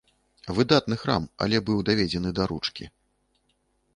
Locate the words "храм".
1.01-1.27